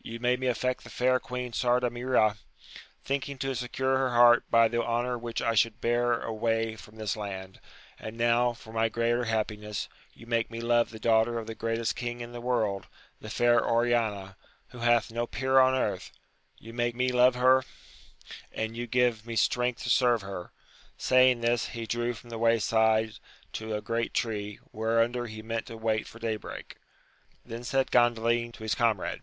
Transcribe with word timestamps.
You 0.00 0.20
made 0.20 0.38
me 0.38 0.46
aflfect 0.46 0.82
the 0.82 0.90
fair 0.90 1.18
Queen 1.18 1.50
Sardamira, 1.52 2.36
thinking 3.04 3.36
to 3.38 3.52
secure 3.56 3.98
her 3.98 4.10
heart 4.10 4.44
by 4.48 4.68
the 4.68 4.80
honour 4.80 5.18
which 5.18 5.42
I 5.42 5.54
should 5.56 5.80
bear 5.80 6.20
away 6.20 6.76
from 6.76 6.94
this 6.94 7.16
land; 7.16 7.58
and 7.98 8.16
now, 8.16 8.52
for 8.52 8.72
my 8.72 8.88
greater 8.88 9.24
happiness, 9.24 9.88
you 10.14 10.24
make 10.28 10.52
me 10.52 10.60
love 10.60 10.90
the 10.90 11.00
daughter 11.00 11.36
of 11.36 11.48
the 11.48 11.56
greatest 11.56 11.96
king 11.96 12.20
in 12.20 12.30
the 12.30 12.40
world, 12.40 12.86
the 13.20 13.28
fair 13.28 13.66
Oriana, 13.68 14.36
who 14.68 14.78
hath 14.78 15.10
no 15.10 15.26
peer 15.26 15.58
on 15.58 15.74
earth: 15.74 16.12
you 16.58 16.72
make 16.72 16.94
me 16.94 17.10
love 17.10 17.34
her, 17.34 17.64
and 18.52 18.76
you 18.76 18.86
give 18.86 19.26
me 19.26 19.34
strength 19.34 19.82
to 19.82 19.90
serve 19.90 20.22
her. 20.22 20.52
Saying 20.96 21.40
this, 21.40 21.70
he 21.70 21.86
drew 21.86 22.14
from 22.14 22.30
the 22.30 22.38
way 22.38 22.60
side 22.60 23.14
to 23.54 23.74
a 23.74 23.80
great 23.82 24.14
tree, 24.14 24.60
whereunder 24.70 25.26
he 25.26 25.42
meant 25.42 25.66
to 25.66 25.76
wait 25.76 26.06
for 26.06 26.20
day 26.20 26.36
break 26.36 26.76
Then 27.44 27.64
said 27.64 27.90
Gandalin 27.90 28.52
to 28.52 28.62
his 28.62 28.76
comrade. 28.76 29.22